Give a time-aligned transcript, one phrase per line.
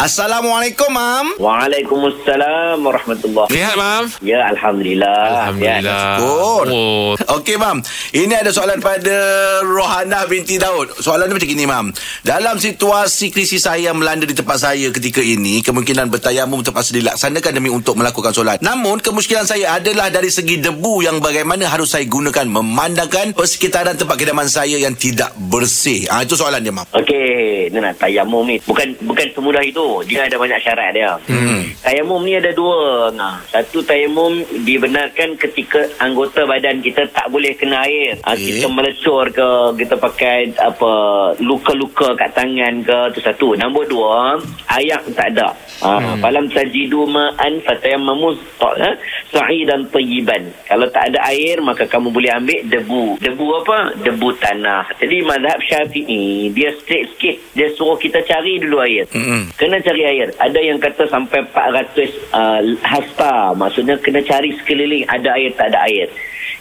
[0.00, 1.36] Assalamualaikum, Mam.
[1.36, 4.08] Waalaikumsalam warahmatullahi Sihat, Mam?
[4.24, 6.16] Ya Alhamdulillah Alhamdulillah.
[6.16, 6.64] Syukur.
[6.72, 7.12] Oh.
[7.36, 7.84] Okey, Mam.
[8.16, 9.12] Ini ada soalan pada
[9.60, 10.96] Rohana binti Daud.
[11.04, 11.86] Soalan dia macam gini, Mam.
[12.24, 17.60] Dalam situasi krisis saya yang melanda di tempat saya ketika ini, kemungkinan bertayamum terpaksa dilaksanakan
[17.60, 18.64] demi untuk melakukan solat.
[18.64, 24.16] Namun, kemusykilan saya adalah dari segi debu yang bagaimana harus saya gunakan memandangkan persekitaran tempat
[24.16, 26.08] kediaman saya yang tidak bersih.
[26.08, 26.88] Ah itu soalan dia, Mam.
[26.88, 29.89] Okey, nak tayamum ni bukan bukan semudah itu.
[30.06, 31.12] Dia ada banyak syarat dia.
[31.26, 31.62] Hmm.
[31.80, 33.08] Tayamum ni ada dua.
[33.10, 38.20] Nah, satu tayamum dibenarkan ketika anggota badan kita tak boleh kena air.
[38.22, 38.36] Okay.
[38.36, 38.46] Okey.
[38.60, 39.48] Kita melecur ke,
[39.80, 40.92] kita pakai apa
[41.40, 43.56] luka-luka kat tangan ke, tu satu.
[43.56, 44.38] Nombor dua,
[44.76, 45.50] ayak tak ada.
[45.80, 46.20] Ha, hmm.
[46.20, 48.90] Falam tajidu ma'an fatayammamu ha?
[49.32, 50.52] sa'idan tayyiban.
[50.68, 53.04] Kalau tak ada air, maka kamu boleh ambil debu.
[53.18, 53.78] Debu apa?
[54.04, 54.84] Debu tanah.
[55.00, 57.36] Jadi mazhab syafi'i, dia straight sikit.
[57.56, 59.08] Dia suruh kita cari dulu air.
[59.10, 59.56] Mm-mm.
[59.56, 60.28] Kena cari air.
[60.38, 63.56] Ada yang kata sampai 400 uh, hasta.
[63.56, 66.08] Maksudnya kena cari sekeliling ada air tak ada air.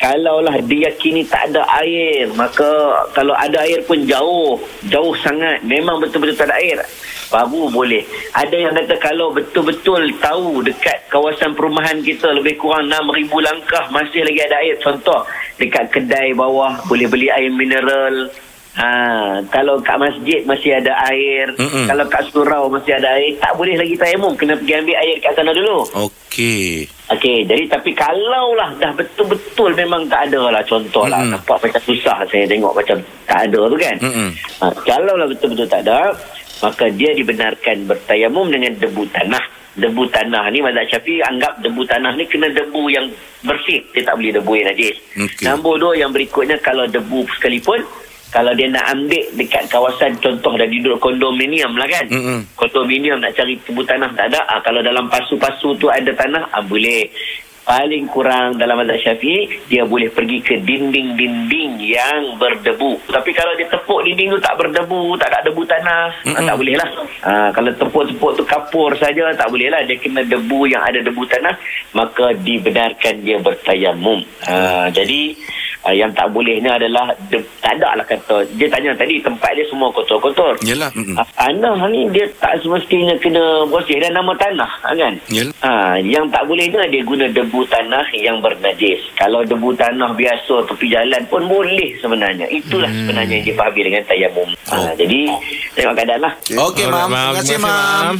[0.00, 4.56] Kalaulah diyakini tak ada air, maka kalau ada air pun jauh,
[4.88, 5.60] jauh sangat.
[5.60, 6.80] Memang betul-betul tak ada air.
[7.28, 8.02] Baru boleh.
[8.32, 14.24] Ada yang kata kalau betul-betul tahu dekat kawasan perumahan kita lebih kurang 6,000 langkah masih
[14.24, 14.74] lagi ada air.
[14.80, 15.20] Contoh,
[15.60, 18.32] dekat kedai bawah boleh beli air mineral.
[18.70, 21.50] Ha, kalau kat masjid masih ada air.
[21.58, 21.90] Mm-mm.
[21.90, 23.34] Kalau kat surau masih ada air.
[23.42, 24.38] Tak boleh lagi tayamum.
[24.38, 25.78] Kena pergi ambil air kat sana dulu.
[26.06, 26.86] Okey.
[27.10, 31.18] Okey, jadi tapi kalau lah dah betul-betul memang tak ada lah contoh lah.
[31.18, 31.34] Mm-mm.
[31.34, 33.96] Nampak macam susah saya tengok macam tak ada tu kan.
[33.98, 34.30] Mm-mm.
[34.62, 36.14] Ha, kalau lah betul-betul tak ada,
[36.62, 39.44] maka dia dibenarkan bertayamum dengan debu tanah.
[39.70, 43.06] Debu tanah ni mazhab Syafi'i anggap debu tanah ni kena debu yang
[43.42, 43.82] bersih.
[43.94, 44.96] Dia tak boleh debu yang najis.
[45.18, 45.46] Okey.
[45.46, 47.82] Nombor dua yang berikutnya kalau debu sekalipun
[48.30, 52.06] kalau dia nak ambil dekat kawasan contoh dah duduk kondominium lah kan.
[52.06, 52.46] Mm-mm.
[52.54, 54.40] Kondominium nak cari tebu tanah tak ada.
[54.46, 57.10] Ah, kalau dalam pasu-pasu tu ada tanah, ah, boleh.
[57.60, 62.98] Paling kurang dalam mazhab syafi'i, dia boleh pergi ke dinding-dinding yang berdebu.
[63.06, 66.74] Tapi kalau dia tepuk dinding tu tak berdebu, tak ada debu tanah, ah, tak boleh
[66.74, 66.88] lah.
[67.22, 69.82] Ah, kalau tepuk-tepuk tu kapur saja, tak boleh lah.
[69.86, 71.54] Dia kena debu yang ada debu tanah,
[71.94, 74.22] maka dibenarkan dia bertayamum.
[74.46, 75.34] Ah, jadi,
[75.86, 78.44] ah, yang tak bolehnya adalah, de- tak ada lah kata.
[78.54, 80.60] Dia tanya tadi, tempat dia semua kotor-kotor.
[80.62, 80.92] Yalah.
[80.92, 81.16] Mm-mm.
[81.16, 85.14] Ah, Tanah ni dia tak semestinya kena bersih dan nama tanah ah, kan.
[85.32, 85.54] Yalah.
[85.64, 89.00] Ha, yang tak bolehnya dia guna debu tanah yang bernajis.
[89.16, 92.46] Kalau debu tanah biasa tepi jalan pun boleh sebenarnya.
[92.52, 92.98] Itulah hmm.
[93.08, 94.48] sebenarnya yang difahami dengan tayamum.
[94.70, 94.92] Oh.
[94.94, 95.20] Jadi
[95.74, 96.32] tengok keadaan lah.
[96.70, 97.08] Okey, Mam.
[97.08, 98.14] Terima kasih, Mam.